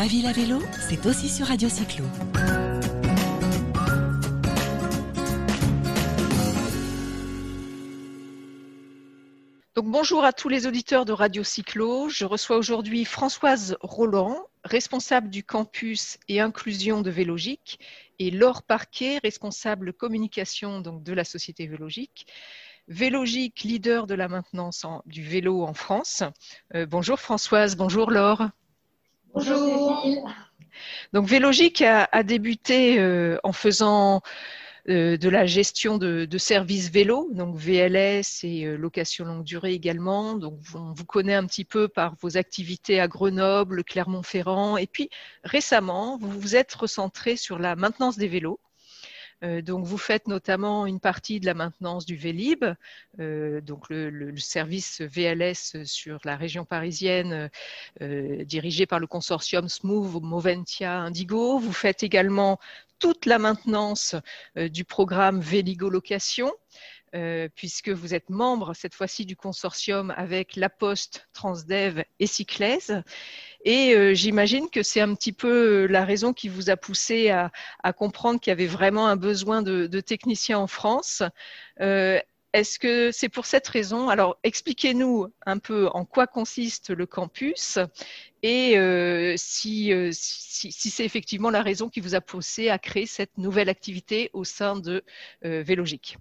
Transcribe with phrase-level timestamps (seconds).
[0.00, 2.06] Ma ville à vélo, c'est aussi sur Radio Cyclo.
[9.74, 12.08] Donc, bonjour à tous les auditeurs de Radio Cyclo.
[12.08, 17.78] Je reçois aujourd'hui Françoise Roland, responsable du campus et inclusion de Vélogique,
[18.18, 22.26] et Laure Parquet, responsable communication donc, de la société Vélogique.
[22.88, 26.22] Vélogique, leader de la maintenance du vélo en France.
[26.74, 28.48] Euh, bonjour Françoise, bonjour Laure.
[29.32, 30.04] Bonjour.
[31.12, 34.22] Donc Vélogique a, débuté euh, en faisant
[34.88, 40.34] euh, de la gestion de, services vélo, donc VLS et location longue durée également.
[40.34, 45.10] Donc on vous connaît un petit peu par vos activités à Grenoble, Clermont-Ferrand, et puis
[45.44, 48.58] récemment vous vous êtes recentré sur la maintenance des vélos.
[49.42, 52.64] Euh, donc, vous faites notamment une partie de la maintenance du Vélib,
[53.18, 57.50] euh, donc le, service VLS sur la région parisienne,
[58.02, 61.58] euh, dirigé par le consortium Smooth Moventia Indigo.
[61.58, 62.58] Vous faites également
[62.98, 64.14] toute la maintenance
[64.56, 66.52] du programme Véligo Location.
[67.54, 73.02] puisque vous êtes membre cette fois-ci du consortium avec La Poste, Transdev et Cyclèse.
[73.64, 77.30] Et euh, j'imagine que c'est un petit peu euh, la raison qui vous a poussé
[77.30, 77.50] à,
[77.92, 81.22] comprendre qu'il y avait vraiment un besoin de, techniciens en France.
[81.80, 82.18] Euh,
[82.52, 84.08] est-ce que c'est pour cette raison?
[84.08, 87.78] Alors, expliquez-nous un peu en quoi consiste le campus
[88.42, 88.74] et
[89.36, 94.42] si, c'est effectivement la raison qui vous a poussé à créer cette nouvelle activité au
[94.44, 95.04] sein de
[95.42, 96.16] Vélogique.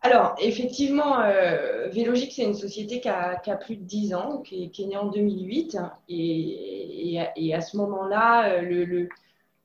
[0.00, 4.96] Alors, effectivement, euh, c'est une société qui a, plus de 10 ans, qui est, née
[4.96, 5.76] en 2008.
[6.08, 9.08] Et, à ce moment-là, euh, le,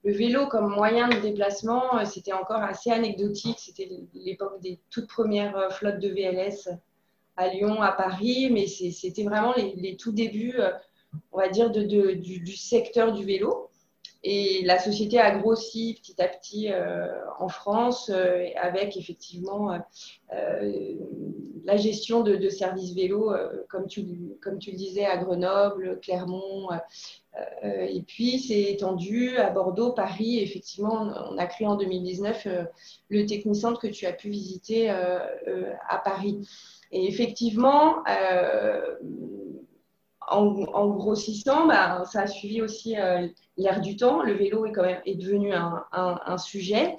[0.04, 3.60] vélo comme moyen de déplacement, euh, c'était encore assez anecdotique.
[3.60, 6.70] C'était l'époque des toutes premières flottes de VLS
[7.38, 10.60] à Lyon, à Paris, mais c'était vraiment les, tout débuts,
[11.32, 13.70] on va dire, du, secteur du vélo.
[14.26, 17.08] Et la société a grossi petit à petit euh,
[17.40, 19.78] en France euh, avec effectivement
[20.34, 20.94] euh,
[21.66, 23.34] la gestion de, services vélo,
[23.70, 24.06] comme, tu,
[24.42, 26.68] comme tu le disais, à Grenoble, Clermont.
[27.62, 30.40] et puis, c'est étendu à Bordeaux, Paris.
[30.40, 32.48] Effectivement, on a créé en 2019
[33.08, 36.46] le Technicentre que tu as pu visiter à Paris.
[36.92, 38.04] Et effectivement,
[40.28, 44.22] en, grossissant, bah, ça a suivi aussi euh, l'air du temps.
[44.22, 46.98] Le vélo est quand même est devenu un, sujet.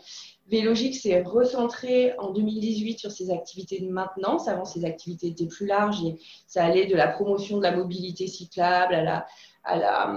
[0.49, 4.49] Vélogique s'est recentré en 2018 sur ses activités de maintenance.
[4.49, 8.27] Avant, ses activités étaient plus larges et ça allait de la promotion de la mobilité
[8.27, 9.27] cyclable à la,
[9.65, 10.17] à la,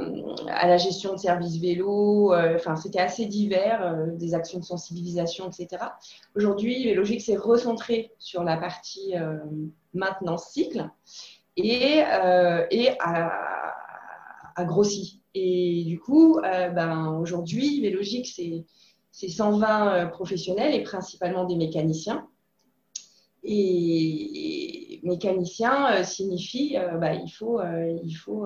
[0.49, 2.33] à la gestion de services vélo.
[2.33, 5.83] Euh, enfin, c'était assez divers, euh, des actions de sensibilisation, etc.
[6.35, 9.13] Aujourd'hui, Vélogique s'est recentré sur la partie
[9.93, 10.89] maintenance cycle
[11.57, 13.31] et, euh, et a,
[14.59, 15.21] grossi.
[15.33, 18.27] Et du coup, euh, ben, aujourd'hui, Vélogique,
[19.11, 22.27] c'est 120 euh, professionnels et principalement des mécaniciens.
[23.43, 27.61] Et, mécanicien signifie bah, il faut,
[28.03, 28.45] il faut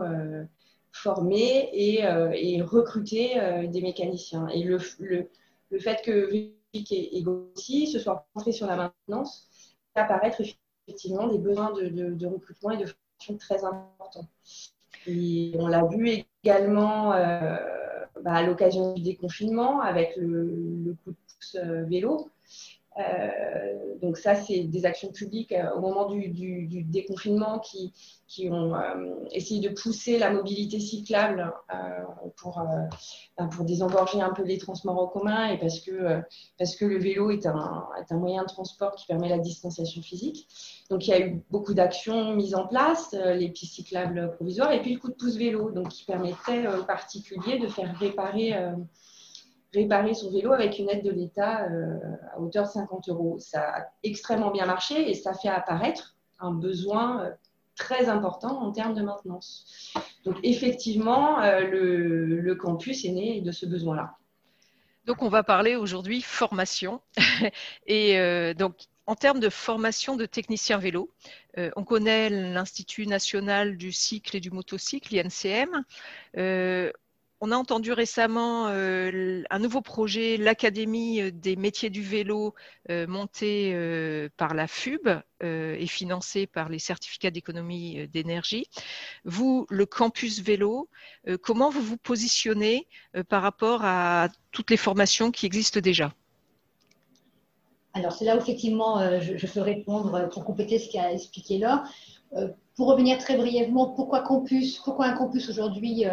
[0.91, 4.47] former et, et recruter des mécaniciens.
[4.49, 5.29] Et le, le,
[5.71, 9.49] le fait que Vélogique ait grossi, se soit rentré sur la maintenance,
[9.95, 10.41] apparaître
[10.87, 12.85] effectivement des besoins de, de, recrutement et de
[13.37, 14.27] très importants.
[15.07, 17.57] Et on l'a vu également euh,
[18.21, 20.43] bah, à l'occasion du déconfinement avec le,
[20.85, 22.29] le coup de pouce euh, vélo.
[22.99, 27.93] Euh, donc ça, c'est des actions publiques euh, au moment du, déconfinement qui,
[28.49, 31.53] ont euh, essayé de pousser la mobilité cyclable
[32.37, 32.63] pour,
[33.37, 36.21] ben, pour désengorger un peu les transports en commun et parce que,
[36.57, 40.01] parce que le vélo est un, est un moyen de transport qui permet la distanciation
[40.01, 40.47] physique.
[40.89, 44.81] Donc il y a eu beaucoup d'actions mises en place, les pistes cyclables provisoires et
[44.81, 48.53] puis le coup de pouce vélo, donc qui permettait aux particuliers de faire réparer
[49.73, 51.97] réparer son vélo avec une aide de l'État euh,
[52.33, 53.37] à hauteur de 50 euros.
[53.39, 57.31] Ça a extrêmement bien marché et ça fait apparaître un besoin euh,
[57.75, 59.93] très important en termes de maintenance.
[60.25, 64.15] Donc effectivement, euh, le, campus est né de ce besoin-là.
[65.05, 67.01] Donc on va parler aujourd'hui formation.
[67.87, 68.75] et donc
[69.07, 71.09] en termes de formation de techniciens vélo,
[71.57, 75.83] on connaît l'Institut national du cycle et du motocycle, l'INCM.
[77.43, 82.53] On a entendu récemment euh, un nouveau projet, l'Académie euh, des métiers du vélo,
[82.91, 83.75] euh, monté
[84.37, 85.09] par la FUB
[85.43, 88.67] et financé par les certificats d'économie d'énergie.
[89.25, 90.87] Vous, le campus vélo,
[91.41, 92.87] comment vous vous positionnez
[93.27, 96.13] par rapport à toutes les formations qui existent déjà?
[97.93, 101.83] Alors, c'est là où effectivement je, je, peux répondre pour compléter ce qu'a expliqué Laure.
[102.75, 106.05] Pour revenir très brièvement, pourquoi un campus aujourd'hui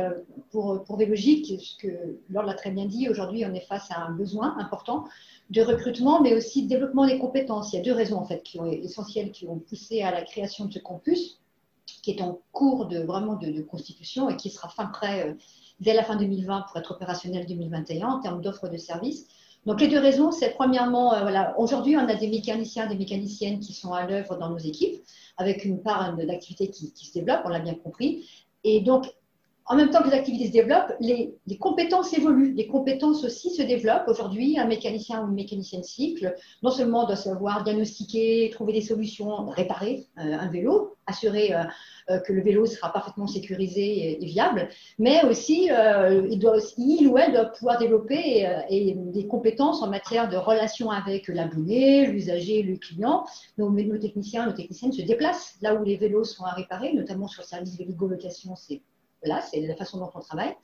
[0.50, 4.00] pour, pour Vélogique Parce que Laure l'a très bien dit, aujourd'hui on est face à
[4.00, 5.04] un besoin important
[5.50, 7.72] de recrutement, mais aussi de développement des compétences.
[7.72, 10.22] Il y a deux raisons en fait qui ont essentielles qui ont poussé à la
[10.22, 11.40] création de ce campus,
[12.02, 15.36] qui est en cours de vraiment de, constitution et qui sera fin prêt
[15.80, 19.26] dès la fin 2020 pour être opérationnel 2021 en termes d'offres de services.
[19.66, 23.60] Donc les deux raisons, c'est premièrement, euh, voilà, aujourd'hui on a des mécaniciens, des mécaniciennes
[23.60, 25.02] qui sont à l'œuvre dans nos équipes,
[25.36, 28.28] avec une part d'activité qui, qui, se développe, on l'a bien compris.
[28.64, 29.06] Et donc
[29.68, 32.54] en même temps que les activités se développent, les, compétences évoluent.
[32.54, 34.08] Les compétences aussi se développent.
[34.08, 39.46] Aujourd'hui, un mécanicien ou une mécanicienne cycle, non seulement doit savoir diagnostiquer, trouver des solutions,
[39.48, 41.64] réparer euh, un vélo, assurer euh,
[42.08, 47.46] euh, que le vélo sera parfaitement sécurisé et, viable, mais aussi, il, ou elle doit
[47.46, 53.26] pouvoir développer des compétences en matière de relation avec l'abonné, l'usager, le client.
[53.58, 57.28] Nos, nos techniciens, nos techniciennes se déplacent là où les vélos sont à réparer, notamment
[57.28, 58.54] sur le service vélo-location,
[59.24, 60.54] Là, c'est la façon dont on travaille.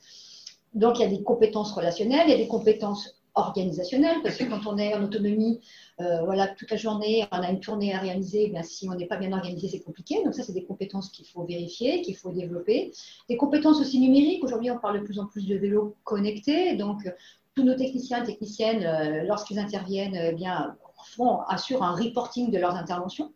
[0.73, 4.45] Donc, il y a des compétences relationnelles, il y a des compétences organisationnelles, parce que
[4.45, 5.59] quand on est en autonomie,
[5.99, 9.07] euh, voilà, toute la journée, on a une tournée à réaliser, eh si on n'est
[9.07, 10.23] pas bien organisé, c'est compliqué.
[10.23, 12.91] Donc ça, c'est des compétences qu'il faut vérifier, qu'il faut développer.
[13.29, 14.43] Des compétences aussi numériques.
[14.43, 16.75] Aujourd'hui, on parle de plus en plus de vélos connectés.
[16.75, 17.09] Donc,
[17.55, 22.57] tous nos techniciens et techniciennes, euh, lorsqu'ils interviennent, eh bien, font, assurent un reporting de
[22.57, 23.31] leurs interventions.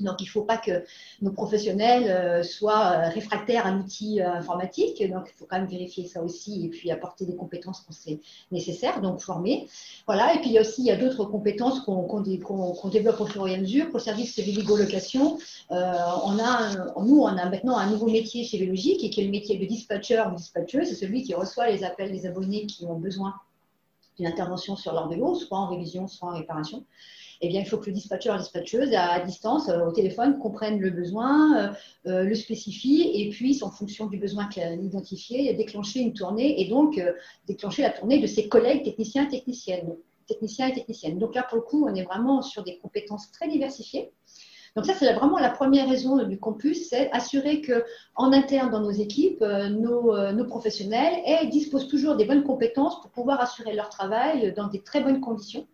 [0.00, 0.84] Donc, il ne faut pas que
[1.20, 5.02] nos professionnels euh, soient euh, réfractaires à l'outil euh, informatique.
[5.10, 8.20] Donc, il faut quand même vérifier ça aussi et puis apporter des compétences quand c'est
[8.50, 9.68] nécessaire, donc former.
[10.06, 10.34] Voilà.
[10.34, 13.86] Et puis, il y a aussi d'autres compétences qu'on développe au fur et à mesure.
[13.86, 15.38] Pour le service de Véligo-location,
[15.70, 20.22] nous, on a maintenant un nouveau métier chez Vélogique qui est le métier de dispatcher
[20.30, 20.88] ou dispatcheuse.
[20.88, 23.34] C'est celui qui reçoit les appels des abonnés qui ont besoin
[24.18, 26.84] d'une intervention sur leur vélo, soit en révision, soit en réparation
[27.44, 30.78] eh bien, il faut que le dispatcher, la dispatcheuse, à distance, euh, au téléphone, comprenne
[30.78, 31.72] le besoin, euh,
[32.06, 34.48] euh, le spécifie et puisse, en fonction du besoin
[34.80, 37.02] identifié, déclencher une tournée et donc
[37.48, 39.96] déclencher la tournée de ses collègues techniciens et techniciennes.
[40.30, 40.36] Et
[40.72, 41.18] techniciennes.
[41.18, 44.12] Donc là, pour le coup, on est vraiment sur des compétences très diversifiées.
[44.76, 47.84] Donc ça, c'est vraiment la première raison du campus, c'est assurer que
[48.14, 53.40] en interne dans nos équipes, nos, nos, professionnels disposent toujours des bonnes compétences pour pouvoir
[53.40, 55.66] assurer leur travail dans des très bonnes conditions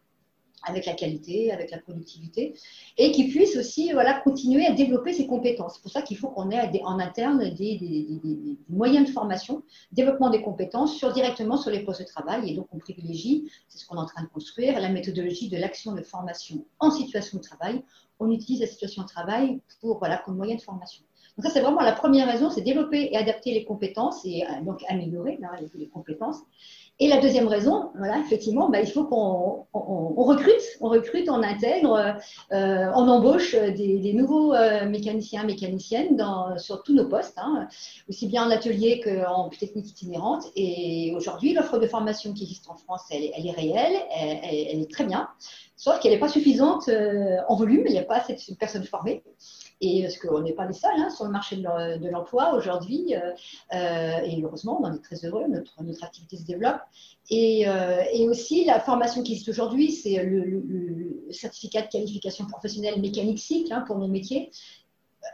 [0.65, 2.55] avec la qualité, avec la productivité,
[2.97, 5.75] et qui puissent aussi voilà, continuer à développer ses compétences.
[5.75, 9.63] C'est pour ça qu'il faut qu'on ait en interne des, moyens de formation,
[9.93, 12.51] développement des compétences sur, directement sur les postes de travail.
[12.51, 15.57] Et donc, on privilégie, c'est ce qu'on est en train de construire, la méthodologie de
[15.57, 17.83] l'action de formation en situation de travail.
[18.21, 21.05] On utilise la situation de travail pour, voilà, comme moyen de formation.
[21.37, 24.61] Donc ça, c'est vraiment la première raison, c'est développer et adapter les compétences et euh,
[24.65, 26.41] donc améliorer hein, les compétences.
[27.01, 31.45] Et la deuxième raison, voilà, effectivement, bah, il faut qu'on on, recrute, on recrute, on
[31.45, 32.19] intègre,
[32.51, 37.69] euh, on embauche des, nouveaux euh, mécaniciens, mécaniciennes dans, sur tous nos postes, hein,
[38.09, 40.47] aussi bien en atelier qu'en technique itinérante.
[40.57, 45.05] Et aujourd'hui, l'offre de formation qui existe en France, elle, est réelle, elle, est très
[45.05, 45.29] bien,
[45.77, 48.85] sauf qu'elle n'est pas suffisante euh, en volume, il n'y a pas assez de personnes
[48.85, 49.23] formées
[49.81, 53.31] et parce qu'on n'est pas les seuls hein, sur le marché de l'emploi aujourd'hui, euh,
[53.75, 56.81] euh, et heureusement, on est très heureux, notre, notre activité se développe.
[57.31, 63.39] Et, euh, aussi, la formation qui existe aujourd'hui, c'est le, certificat de qualification professionnelle mécanique
[63.39, 64.51] cycle hein, pour nos métiers.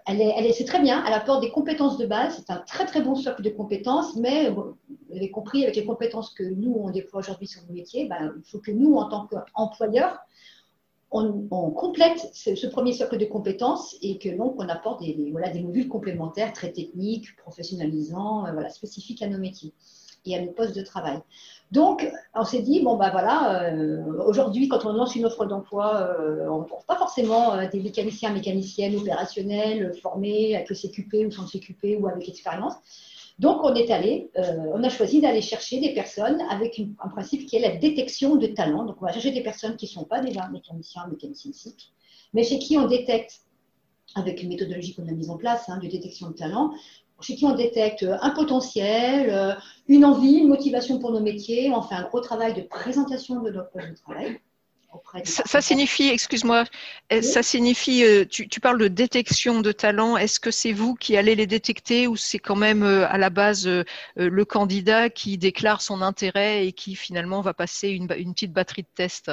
[0.07, 3.01] Elle est, c'est très bien, elle apporte des compétences de base, c'est un très très
[3.01, 4.77] bon socle de compétences, mais vous
[5.15, 8.51] avez compris, avec les compétences que nous on déploie aujourd'hui sur nos métiers, ben, il
[8.51, 10.19] faut que nous, en tant qu'employeurs,
[11.15, 15.61] on, complète ce, premier socle de compétences et que donc on apporte des, voilà, des
[15.61, 19.73] modules complémentaires très techniques, professionnalisants, euh, voilà, spécifiques à nos métiers
[20.27, 21.19] et à nos postes de travail.
[21.71, 26.17] Donc, on s'est dit, bon, bah voilà, euh, aujourd'hui, quand on lance une offre d'emploi,
[26.19, 31.31] euh, on ne trouve pas forcément des mécaniciens, mécaniciennes opérationnels formés avec le CQP ou
[31.31, 32.75] sans CQP ou avec expérience.
[33.39, 37.47] Donc, on est allé, euh, on a choisi d'aller chercher des personnes avec un principe
[37.47, 38.85] qui est la détection de talent.
[38.85, 41.87] Donc, on va chercher des personnes qui ne sont pas déjà mécaniciens, mécaniciens cycle,
[42.33, 43.41] mais chez qui on détecte,
[44.15, 46.73] avec une méthodologie qu'on a mise en place hein, de détection de talent,
[47.21, 49.55] chez qui on détecte un potentiel, euh,
[49.89, 51.73] une envie, une motivation pour nos métiers.
[51.75, 54.39] On fait un gros travail de présentation de notre poste de travail.
[55.25, 56.65] Ça, signifie, excuse-moi,
[57.23, 60.17] ça signifie, euh, tu, parles de détection de talent.
[60.17, 63.31] Est-ce que c'est vous qui allez les détecter ou c'est quand même euh, à la
[63.31, 63.85] base euh,
[64.17, 68.89] le candidat qui déclare son intérêt et qui finalement va passer une, petite batterie de
[68.95, 69.31] tests?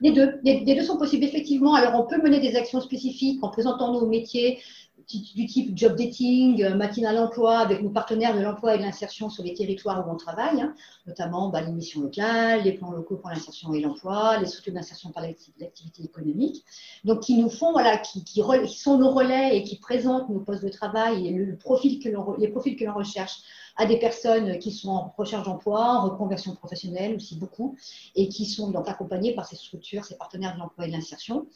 [0.00, 0.38] Les deux.
[0.44, 1.74] Les, deux sont possibles, effectivement.
[1.74, 4.60] Alors, on peut mener des actions spécifiques en présentant nos métiers
[5.08, 9.30] du type job dating, euh, matinal emploi, avec nos partenaires de l'emploi et de l'insertion
[9.30, 10.74] sur les territoires où on travaille, hein,
[11.06, 15.10] notamment bah, les missions locales, les plans locaux pour l'insertion et l'emploi, les structures d'insertion
[15.12, 16.64] par l'activité économique.
[17.04, 18.20] Donc, qui nous font, voilà, qui,
[18.66, 22.94] sont nos relais et qui présentent nos postes de travail et les profils que l'on
[22.94, 23.38] recherche
[23.76, 27.76] à des personnes qui sont en recherche d'emploi, en reconversion professionnelle aussi beaucoup,
[28.14, 31.46] et qui sont donc accompagnées par ces structures, ces partenaires de l'emploi et de l'insertion.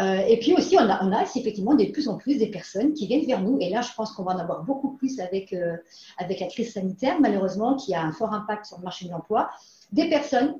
[0.00, 3.06] Euh, et puis aussi, on a, on effectivement de plus en plus des personnes qui
[3.06, 5.76] viennent vers nous, et là, je pense qu'on va en avoir beaucoup plus avec, euh,
[6.18, 9.50] avec la crise sanitaire, malheureusement, qui a un fort impact sur le marché de l'emploi,
[9.92, 10.56] des personnes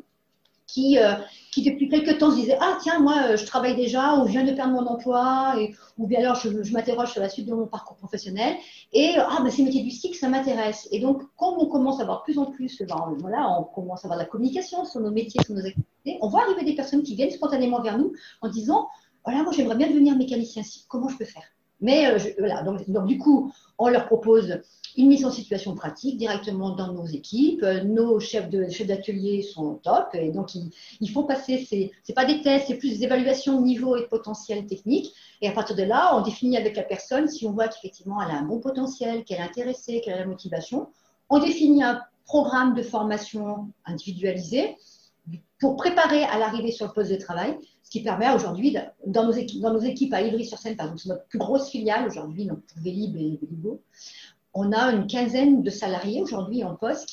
[0.69, 1.15] qui, euh,
[1.51, 4.33] qui depuis quelques temps se disaient Ah, tiens, moi, euh, je travaille déjà, ou je
[4.33, 7.55] viens de perdre mon emploi, et, ou bien alors je, m'interroge sur la suite de
[7.55, 8.55] mon parcours professionnel,
[8.93, 10.87] et Ah, ben, ces métiers du SIC, ça m'intéresse.
[10.93, 14.07] Et donc, quand on commence à avoir plus en plus, ben, voilà, on commence à
[14.07, 17.03] avoir de la communication sur nos métiers, sur nos activités, on voit arriver des personnes
[17.03, 18.89] qui viennent spontanément vers nous en disant
[19.25, 21.45] Voilà, moi, j'aimerais bien devenir mécanicien SIC, comment je peux faire?
[21.81, 24.61] Mais euh, voilà, donc, du coup, on leur propose
[24.97, 27.63] une mise en situation pratique directement dans nos équipes.
[27.85, 32.25] Nos chefs de chefs d'atelier sont top et donc ils, font passer ces c'est pas
[32.25, 35.13] des tests, c'est plus des évaluations de niveau et de potentiel technique.
[35.41, 38.35] Et à partir de là, on définit avec la personne si on voit qu'effectivement elle
[38.35, 40.89] a un bon potentiel, qu'elle est intéressée, qu'elle a la motivation.
[41.31, 44.77] On définit un programme de formation individualisé
[45.61, 49.33] pour préparer à l'arrivée sur le poste de travail, ce qui permet aujourd'hui, dans nos
[49.81, 53.39] équipes, à Ivry-sur-Seine, par exemple, c'est notre plus grosse filiale aujourd'hui, donc pour Vélib et
[53.41, 53.83] Vélibo,
[54.55, 57.09] on a une quinzaine de salariés aujourd'hui en poste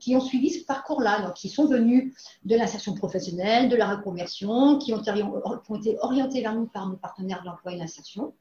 [0.00, 2.14] qui, ont suivi ce parcours-là, qui sont venus
[2.44, 7.42] de l'insertion professionnelle, de la reconversion, qui ont, été orientés vers nous par nos partenaires
[7.42, 8.32] de l'emploi et l'insertion,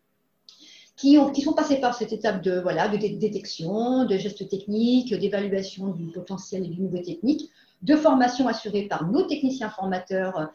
[0.96, 6.66] qui, sont passés par cette étape de, de détection, de gestes techniques, d'évaluation du potentiel
[6.66, 10.46] et du niveau technique, de formation assurée par nos techniciens formateurs euh,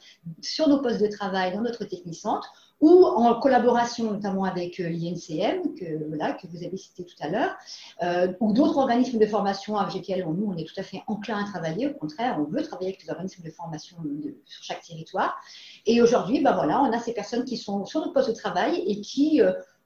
[0.40, 5.74] sur nos postes de travail dans notre technicentre ou en collaboration notamment avec euh, l'INCM,
[5.76, 7.54] que, voilà, que vous avez cité tout à l'heure,
[8.02, 11.44] euh, ou d'autres organismes de formation avec lesquels nous, on est tout à fait enclin
[11.44, 11.86] à travailler.
[11.86, 13.98] Au contraire, on veut travailler avec les organismes de formation
[14.44, 15.40] sur chaque territoire.
[15.86, 18.82] Et aujourd'hui, ben voilà, on a ces personnes qui sont sur nos postes de travail
[18.84, 19.40] et qui,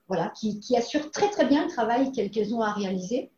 [0.08, 3.30] voilà, qui, assurent très très bien le travail qu'elles ont à réaliser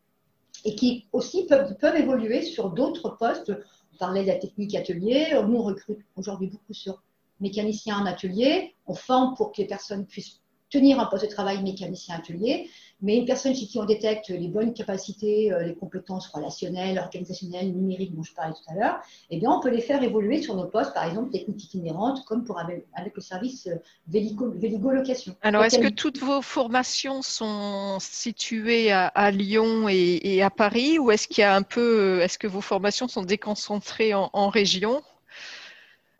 [0.65, 3.51] et qui aussi peuvent, peuvent évoluer sur d'autres postes
[3.99, 5.27] parlait de la technique atelier.
[5.47, 7.03] Nous, on recrute aujourd'hui beaucoup sur
[7.39, 8.73] mécanicien en atelier.
[8.87, 12.69] On forme pour que les personnes puissent tenir un poste de travail mécanicien atelier.
[13.01, 17.71] Mais une personne chez qui on détecte les bonnes capacités, euh, les compétences relationnelles, organisationnelles,
[17.71, 18.99] numériques dont je parlais tout à l'heure,
[19.29, 22.43] eh bien, on peut les faire évoluer sur nos postes, par exemple, technique itinérante, comme
[22.43, 22.85] pour avec,
[23.15, 23.75] le service euh,
[24.07, 25.33] Véligo, Location.
[25.41, 31.27] Alors, est-ce que toutes vos formations sont situées à, Lyon et, à Paris, ou est-ce
[31.27, 35.01] qu'il y a un peu, est-ce que vos formations sont déconcentrées en région?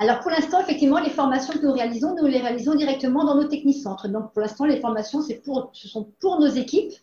[0.02, 3.50] Alors pour l'instant, effectivement, les formations que nous réalisons, nous les réalisons directement dans nos
[3.50, 4.08] technicentres.
[4.08, 5.34] Donc pour l'instant, les formations, ce
[5.88, 6.94] sont pour nos équipes.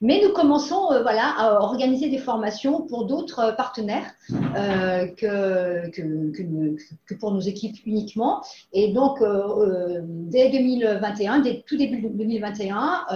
[0.00, 5.90] Mais nous commençons euh, voilà, à organiser des formations pour d'autres partenaires euh, que,
[7.18, 8.42] pour nos équipes uniquement.
[8.72, 13.06] Et donc, euh, dès 2021, dès tout début 2021,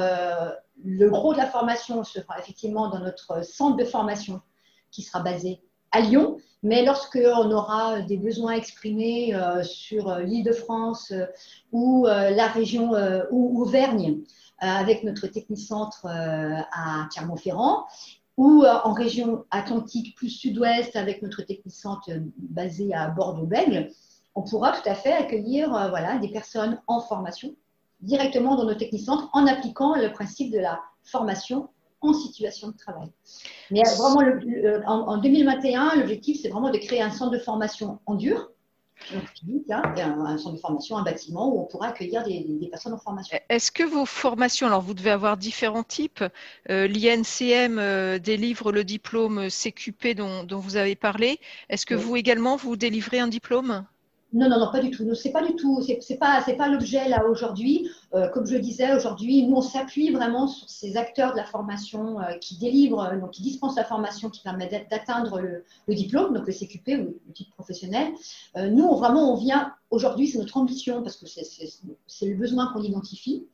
[0.83, 4.41] le gros de la formation se fera effectivement dans notre centre de formation
[4.91, 5.61] qui sera basé
[5.93, 6.39] à Lyon.
[6.63, 11.25] Mais lorsqu'on aura des besoins exprimés euh, sur euh, l'île de France euh,
[11.73, 12.93] ou la région
[13.31, 14.21] ou Auvergne,
[14.59, 17.87] avec notre technicentre à Clermont-Ferrand,
[18.37, 23.91] ou en région atlantique plus sud-ouest avec notre technicentre basé à Bordeaux-Bègles,
[24.35, 27.55] on pourra tout à fait accueillir voilà, des personnes en formation
[28.01, 31.69] directement dans nos technicentres en appliquant le principe de la formation
[32.00, 33.09] en situation de travail.
[33.71, 37.99] Mais euh, vraiment, le, en, 2021, l'objectif, c'est vraiment de créer un centre de formation
[38.07, 38.50] en dur,
[39.12, 43.38] hein, un, centre de formation, un bâtiment où on pourra accueillir des, personnes en formation.
[43.49, 46.25] Est-ce que vos formations, alors vous devez avoir différents types,
[46.71, 51.38] euh, l'INCM euh, délivre le diplôme CQP dont, dont vous avez parlé,
[51.69, 53.85] est-ce que vous également, vous délivrez un diplôme?
[54.33, 55.13] Non, non, non, pas du tout.
[55.15, 55.81] C'est pas du tout.
[56.21, 57.91] Pas, pas l'objet là aujourd'hui.
[58.15, 61.45] Euh, comme je le disais aujourd'hui, nous on s'appuie vraiment sur ces acteurs de la
[61.45, 66.33] formation euh, qui délivrent, euh, donc qui dispensent la formation qui permet d'atteindre le, diplôme,
[66.33, 68.13] donc le CQP ou le titre professionnel.
[68.57, 73.47] nous, vraiment, on vient aujourd'hui, c'est notre ambition parce que c'est le besoin qu'on identifie.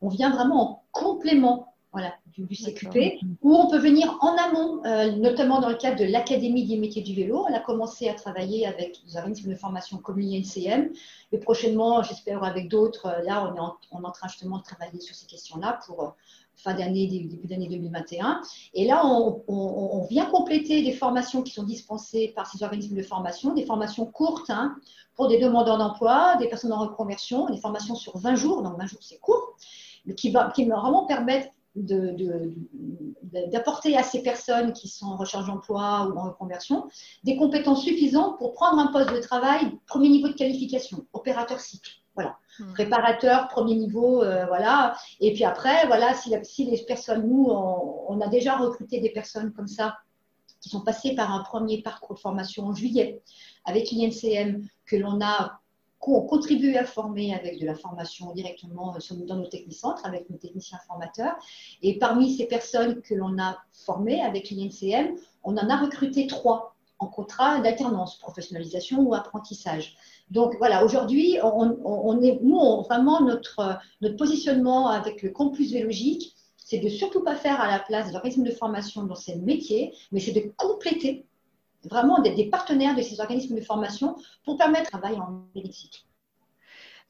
[0.00, 5.10] On vient vraiment en complément voilà, du, CQP, où on peut venir en amont, euh,
[5.12, 7.44] notamment dans le cadre de l'Académie des métiers du vélo.
[7.48, 10.90] On a commencé à travailler avec des organismes de formation comme l'INCM,
[11.32, 14.58] et prochainement, j'espère avec d'autres, euh, là, on est, en, on est, en, train justement
[14.58, 16.08] de travailler sur ces questions-là pour euh,
[16.54, 18.40] fin d'année, début d'année 2021.
[18.74, 23.02] Et là, on, on, vient compléter des formations qui sont dispensées par ces organismes de
[23.02, 24.76] formation, des formations courtes hein,
[25.16, 28.86] pour des demandeurs d'emploi, des personnes en reconversion, des formations sur 20 jours, donc 20
[28.86, 29.56] jours c'est court,
[30.04, 35.46] mais qui va, qui va vraiment permettre d'apporter à ces personnes qui sont en recherche
[35.46, 36.88] d'emploi ou en reconversion
[37.24, 41.90] des compétences suffisantes pour prendre un poste de travail, premier niveau de qualification, opérateur cycle.
[42.14, 42.36] Voilà.
[42.58, 42.72] Hmm.
[42.72, 44.96] Préparateur, premier niveau, euh, voilà.
[45.20, 49.52] Et puis après, voilà, si, si les personnes, nous, on, a déjà recruté des personnes
[49.52, 49.98] comme ça
[50.60, 53.22] qui sont passées par un premier parcours de formation en juillet
[53.64, 55.59] avec l'INCM que l'on a
[56.00, 58.94] contribué à former avec de la formation directement
[59.26, 61.36] dans nos technicentres, avec nos techniciens formateurs.
[61.82, 65.14] Et parmi ces personnes que l'on a formées avec l'INCM,
[65.44, 69.96] on en a recruté trois en contrat d'alternance, professionnalisation ou apprentissage.
[70.30, 76.78] Donc voilà, aujourd'hui, on, est, nous, vraiment, notre, notre positionnement avec le campus vélogique, c'est
[76.78, 80.20] de surtout pas faire à la place de l'organisme de formation dans ces métiers, mais
[80.20, 81.24] c'est de compléter
[81.84, 85.90] vraiment des, des, partenaires de ces organismes de formation pour permettre un travail en médecine.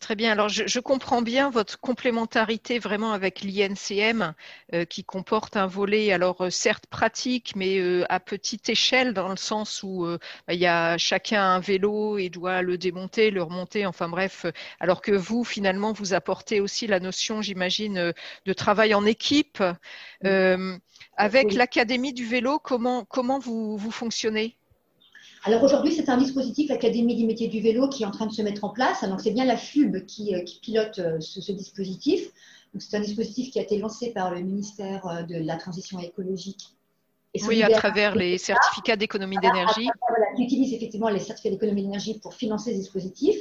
[0.00, 0.33] Très bien.
[0.33, 4.33] Alors, je, comprends bien votre complémentarité vraiment avec l'INCM
[4.73, 9.29] euh, qui comporte un volet, alors euh, certes pratique, mais euh, à petite échelle dans
[9.29, 10.07] le sens où
[10.49, 14.47] bah, il y a chacun un vélo et doit le démonter, le remonter, enfin bref.
[14.81, 18.15] Alors que vous, finalement, vous apportez aussi la notion, j'imagine,
[18.47, 19.62] de travail en équipe.
[21.17, 24.57] avec l'Académie du vélo, comment, comment vous, vous fonctionnez?
[25.44, 28.32] Alors aujourd'hui, c'est un dispositif, l'Académie des métiers du vélo, qui est en train de
[28.32, 29.04] se mettre en place.
[29.04, 32.30] Donc c'est bien la FUB qui, euh, pilote euh, ce, dispositif.
[32.78, 36.75] C'est un dispositif qui a été lancé par le ministère euh, de la Transition écologique.
[37.32, 39.88] Et oui, à travers les certificats d'économie d'énergie.
[40.09, 43.37] Voilà, qui utilise effectivement les certificats d'économie d'énergie pour financer ce dispositif.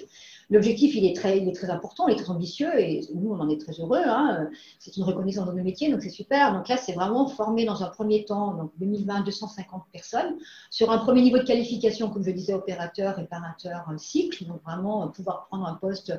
[0.51, 3.73] L'objectif, il, est très, important, il est très ambitieux et nous, on en est très
[3.73, 4.01] heureux.
[4.03, 4.49] Hein.
[4.79, 6.53] C'est une reconnaissance dans nos métiers, donc c'est super.
[6.53, 10.37] Donc là, c'est vraiment former dans un premier temps, donc 2020, 250 personnes
[10.71, 14.45] sur un premier niveau de qualification, comme je disais, opérateur, réparateur, cycle.
[14.45, 16.13] Donc vraiment euh, pouvoir prendre un poste,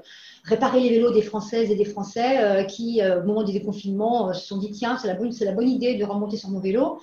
[0.45, 4.33] réparer les vélos des Françaises et des Français euh, qui, euh, au moment du déconfinement,
[4.33, 7.01] se sont dit tiens, c'est la, bonne, la bonne idée de remonter sur mon vélo.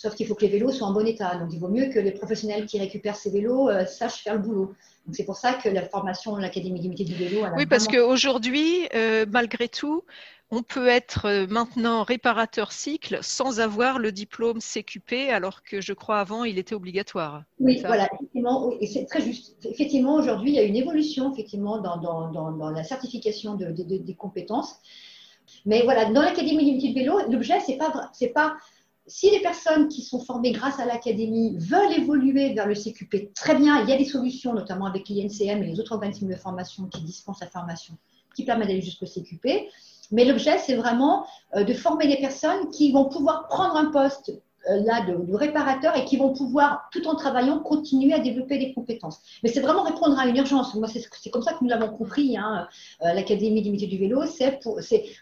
[0.00, 1.36] Sauf qu'il faut que les vélos soient en bon état.
[1.36, 4.74] Donc, il vaut mieux que les professionnels qui récupèrent ces vélos sachent faire le boulot
[5.12, 7.42] c'est pour ça que la formation de l'Académie métiers du vélo.
[7.56, 10.04] Oui, parce qu'aujourd'hui, euh, malgré tout,
[10.50, 15.92] on peut être euh, maintenant réparateur cycle sans avoir le diplôme CQP, alors que je
[15.92, 17.44] crois avant il était obligatoire.
[17.58, 19.56] Oui, voilà, effectivement, et c'est très juste.
[19.64, 24.76] Effectivement, aujourd'hui, il y a une évolution effectivement dans, la certification des compétences.
[25.66, 28.56] Mais voilà, dans l'Académie métiers du vélo, l'objet, c'est pas, c'est pas
[29.10, 33.56] si les personnes qui sont formées grâce à l'académie veulent évoluer vers le CQP, très
[33.56, 36.84] bien, il y a des solutions, notamment avec l'INCM et les autres organismes de formation
[36.84, 37.96] qui dispensent la formation,
[38.36, 39.68] qui permettent d'aller jusqu'au CQP.
[40.12, 44.32] Mais l'objet, c'est vraiment euh, de former des personnes qui vont pouvoir prendre un poste
[44.68, 49.20] là de, réparateurs et qui vont pouvoir, tout en travaillant, continuer à développer des compétences.
[49.42, 50.74] Mais c'est vraiment répondre à une urgence.
[50.74, 52.68] Moi, c'est comme ça que nous l'avons compris, hein,
[53.02, 54.60] euh, l'Académie du métier du vélo, c'est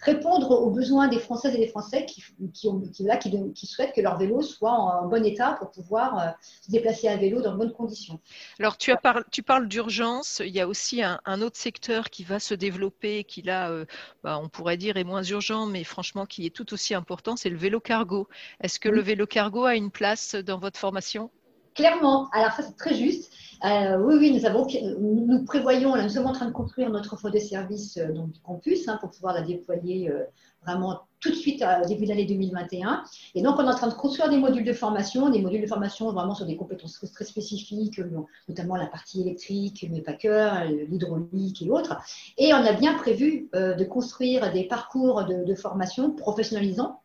[0.03, 2.23] répondre aux besoins des Françaises et des Français qui,
[2.53, 5.71] qui, ont, qui, là, qui, qui, souhaitent que leur vélo soit en, bon état pour
[5.71, 6.27] pouvoir euh,
[6.63, 8.19] se déplacer à vélo dans de bonnes conditions.
[8.59, 10.43] Alors, tu, as tu parles d'urgence.
[10.45, 13.71] Il y a aussi un, autre secteur qui va se développer, qui là,
[14.25, 17.51] bah, on pourrait dire est moins urgent, mais franchement qui est tout aussi important, c'est
[17.51, 18.29] le vélo cargo.
[18.61, 21.31] Est-ce que le vélo cargo a une place dans votre formation?
[21.75, 22.29] Clairement.
[22.33, 23.33] Alors ça, c'est très juste.
[23.65, 24.67] Euh, oui, oui, nous, avons,
[25.01, 28.41] nous prévoyons, nous sommes en train de construire notre offre de service euh, donc, du
[28.41, 30.25] campus hein, pour pouvoir la déployer euh,
[30.65, 33.03] vraiment tout de suite au début de l'année 2021.
[33.35, 35.67] Et donc, on est en train de construire des modules de formation, des modules de
[35.67, 38.01] formation vraiment sur des compétences très, spécifiques,
[38.49, 41.97] notamment la partie électrique, pas que, l'hydraulique et autres.
[42.39, 47.01] Et on a bien prévu de construire des parcours de, de formation professionnalisants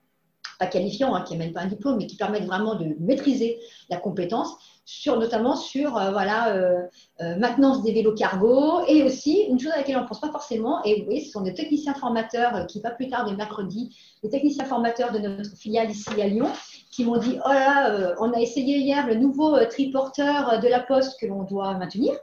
[0.63, 3.60] pas qualifiant, hein, qui n'est même pas un diplôme, mais qui permettent vraiment de maîtriser
[3.89, 6.82] la compétence, sur, notamment sur euh, voilà, euh,
[7.21, 10.32] euh, maintenance des vélos cargo et aussi une chose à laquelle on ne pense pas
[10.32, 14.30] forcément, et oui, ce sont des techniciens formateurs qui, pas plus tard de mercredi, les
[14.30, 16.49] techniciens formateurs de notre filiale ici à Lyon,
[16.91, 21.19] qui m'ont dit Oh là, on a essayé hier le nouveau triporteur de la poste
[21.19, 22.13] que l'on doit maintenir.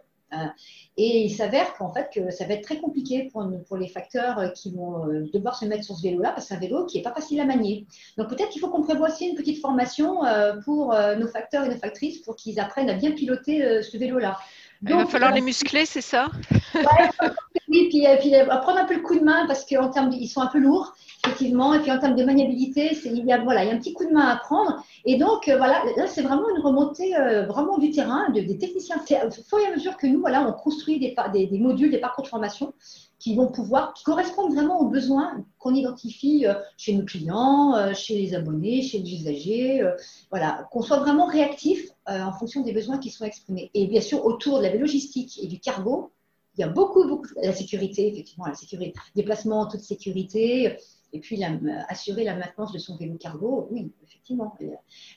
[0.96, 4.52] Et il s'avère qu'en fait, que ça va être très compliqué pour, pour les facteurs
[4.52, 6.98] qui vont euh, devoir se mettre sur ce vélo-là, parce que c'est un vélo qui
[6.98, 7.86] n'est pas facile à manier.
[8.18, 11.64] Donc peut-être qu'il faut qu'on prévoie aussi une petite formation euh, pour euh, nos facteurs
[11.64, 14.36] et nos factrices pour qu'ils apprennent à bien piloter ce vélo-là.
[14.82, 16.28] Il va falloir les muscler, c'est ça?
[16.74, 16.80] Oui,
[17.90, 20.46] puis, puis prendre un peu le coup de main parce qu'en termes, ils sont un
[20.46, 21.74] peu lourds effectivement.
[21.74, 23.92] Et puis en termes de maniabilité, il y, a, voilà, il y a un petit
[23.92, 24.82] coup de main à prendre.
[25.04, 28.96] Et donc, euh, voilà, là, c'est vraiment une remontée euh, vraiment du terrain, des techniciens.
[28.98, 31.14] Au fur et à mesure que nous, voilà, on construit des,
[31.46, 32.72] des, modules, des parcours de formation
[33.18, 38.16] qui vont pouvoir, qui correspondent vraiment aux besoins qu'on identifie euh, chez nos clients, chez
[38.16, 39.82] les abonnés, chez les usagers.
[40.30, 43.70] voilà, qu'on soit vraiment réactif en fonction des besoins qui sont exprimés.
[43.74, 46.12] Et bien sûr, autour de la logistique et du cargo,
[46.56, 50.76] il y a beaucoup, beaucoup, la sécurité, effectivement, la sécurité, déplacement, toute sécurité,
[51.12, 51.42] et puis
[51.88, 54.56] assurer la maintenance de son vélo cargo, oui, effectivement.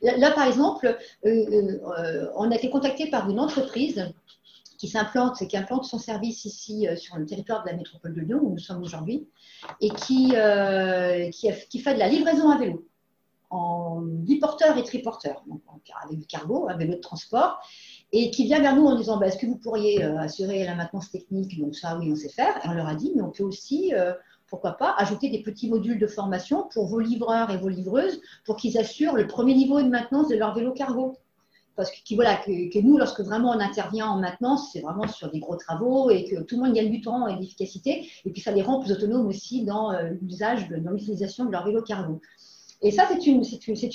[0.01, 4.13] Là, par exemple, on a été contacté par une entreprise
[4.77, 8.39] qui s'implante, qui implante son service ici sur le territoire de la métropole de Lyon,
[8.41, 9.27] où nous sommes aujourd'hui,
[9.82, 12.88] et qui, fait de la livraison à vélo
[13.54, 15.62] en biporteur et triporteur, donc
[16.04, 17.60] avec du cargo, un vélo de transport,
[18.12, 20.74] et qui vient vers nous en disant bah, Est-ce que vous pourriez euh, assurer la
[20.74, 21.60] maintenance technique?
[21.60, 22.58] Donc, ça, oui, on sait faire.
[22.66, 24.13] Et on leur a dit Mais on peut aussi, euh,
[24.48, 28.58] pourquoi pas, ajouter des petits modules de formation pour vos livreurs et vos livreuses pour
[28.58, 31.16] qu'ils assurent le premier niveau de maintenance de leur vélo cargo.
[31.76, 35.39] Parce que, voilà, que, nous, lorsque vraiment on intervient en maintenance, c'est vraiment sur des
[35.39, 38.08] gros travaux et que tout le monde gagne du temps et de l'efficacité.
[38.26, 41.66] Et puis, ça les rend plus autonomes aussi dans euh, l'usage, dans l'utilisation de leur
[41.66, 42.22] vélo cargo.
[42.84, 43.26] Et ça, c'est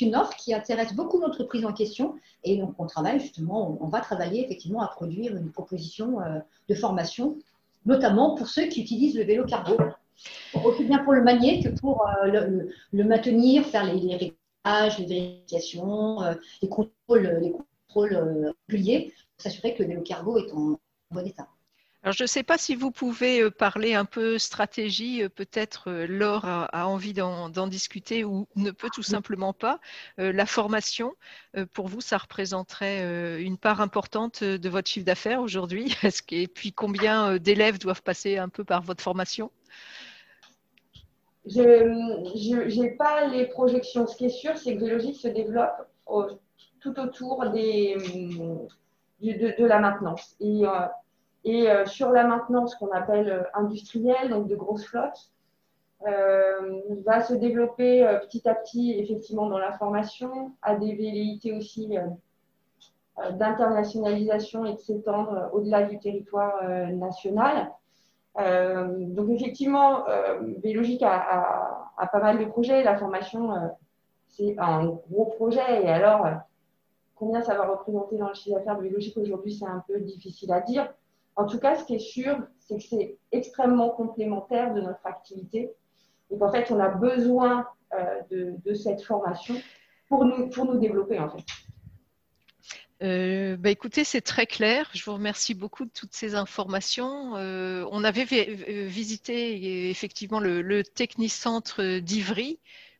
[0.00, 2.14] une, offre qui intéresse beaucoup d'entreprises en question.
[2.42, 6.74] Et donc, on travaille justement, on, va travailler effectivement à produire une proposition euh, de
[6.74, 7.36] formation,
[7.84, 9.76] notamment pour ceux qui utilisent le vélo cargo,
[10.64, 15.06] aussi bien pour le manier que pour euh, le, maintenir, faire les, les réglages, les
[15.06, 20.78] vérifications, euh, les contrôles, les contrôles réguliers, pour s'assurer que le vélo cargo est en
[21.10, 21.46] bon état.
[22.04, 25.90] Alors, je ne sais pas si vous pouvez euh, parler un peu stratégie, euh, peut-être
[25.90, 29.80] euh, Laure a, envie d'en discuter ou ne peut tout simplement pas.
[30.16, 31.14] la formation,
[31.72, 35.94] pour vous, ça représenterait une part importante de votre chiffre d'affaires aujourd'hui?
[36.30, 39.50] Et puis, combien d'élèves doivent passer un peu par votre formation?
[41.46, 44.06] Je n'ai pas les projections.
[44.06, 45.88] Ce qui est sûr, c'est que Vélogique se développe
[46.80, 47.96] tout autour des,
[49.20, 50.36] de, la maintenance.
[50.40, 50.62] Et
[51.44, 55.30] et euh, sur la maintenance qu'on appelle euh, industrielle, donc de grosses flottes,
[56.06, 61.96] euh, va se développer petit à petit effectivement dans la formation, à des velléités aussi
[63.32, 67.72] d'internationalisation et de s'étendre au-delà du territoire national.
[68.36, 70.04] donc effectivement,
[70.62, 72.84] Vélogique a, pas mal de projets.
[72.84, 73.50] La formation,
[74.28, 75.82] c'est un gros projet.
[75.82, 76.28] Et alors,
[77.16, 80.52] combien ça va représenter dans le chiffre d'affaires de Vélogique aujourd'hui, c'est un peu difficile
[80.52, 80.88] à dire.
[81.38, 85.70] En tout cas, ce qui est sûr, c'est que c'est extrêmement complémentaire de notre activité
[86.30, 89.54] et qu'en fait, on a besoin euh, de, cette formation
[90.08, 91.44] pour nous, développer en fait.
[93.04, 94.90] Euh, bah écoutez, c'est très clair.
[94.92, 97.36] Je vous remercie beaucoup de toutes ces informations.
[97.36, 102.58] Euh, on avait visité effectivement le technicentre d'Ivry.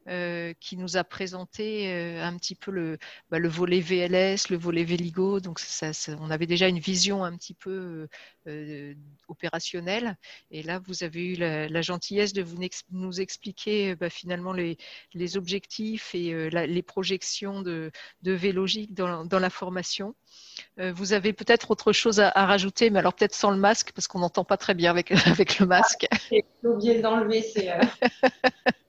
[0.09, 2.97] Euh, qui nous a présenté euh, un petit peu le,
[3.31, 5.39] bah, le, volet VLS, le volet Véligo.
[5.39, 8.09] Donc, ça, on avait déjà une vision un petit peu
[8.47, 8.95] euh,
[9.29, 10.17] opérationnelle.
[10.51, 12.57] Et là, vous avez eu la, gentillesse de vous,
[12.91, 14.79] nous expliquer bah, finalement les,
[15.13, 17.91] les, objectifs et les projections de,
[18.23, 20.15] de Vélogique dans, dans, la formation.
[20.79, 24.21] vous avez peut-être autre chose à, rajouter, mais alors peut-être sans le masque, parce qu'on
[24.21, 26.07] n'entend pas très bien avec, avec le masque.
[26.11, 27.69] Ah, J'ai oublié d'enlever, c'est.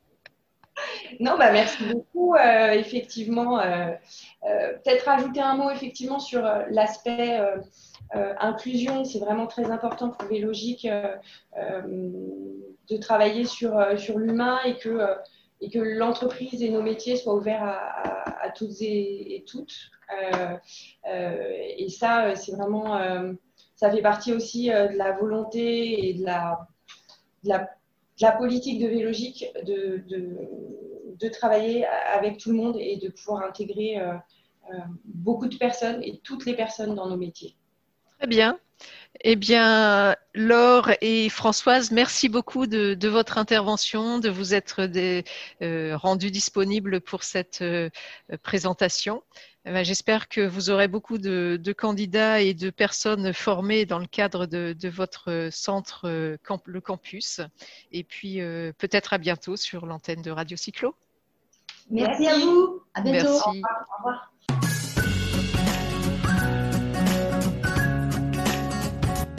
[1.20, 2.36] Non, bah merci beaucoup.
[2.36, 3.92] Euh, effectivement, euh,
[4.46, 7.40] euh, peut-être rajouter un mot effectivement sur l'aspect
[8.12, 9.04] inclusion.
[9.04, 10.88] C'est vraiment très important pour Vélogique
[11.56, 15.16] de travailler sur, sur l'humain et que,
[15.72, 19.76] que l'entreprise et nos métiers soient ouverts à, toutes et, toutes.
[21.06, 23.00] et ça, c'est vraiment,
[23.76, 26.68] ça fait partie aussi de la volonté et de la,
[27.44, 27.70] la,
[28.22, 30.36] la politique de Vélogique de, de
[31.20, 34.14] de travailler avec tout le monde et de pouvoir intégrer euh,
[34.72, 37.56] euh, beaucoup de personnes et toutes les personnes dans nos métiers.
[38.18, 38.60] Très bien.
[39.22, 45.26] Eh bien, Laure et Françoise, merci beaucoup de, votre intervention, de vous être des,
[45.62, 47.64] euh, rendues disponibles pour cette
[48.42, 49.24] présentation.
[49.66, 54.46] Eh j'espère que vous aurez beaucoup de, candidats et de personnes formées dans le cadre
[54.46, 57.42] de, votre centre, le campus.
[57.92, 58.40] Et puis,
[58.78, 60.96] peut-être à bientôt sur l'antenne de Radio Cyclo.
[61.90, 62.82] Merci, à vous.
[62.94, 63.30] À bientôt.
[63.30, 63.62] Merci.
[63.62, 64.32] Au revoir.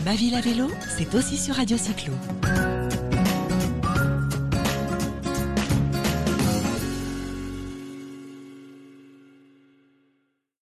[0.05, 2.13] Ma ville à vélo, c'est aussi sur Radio Cyclo.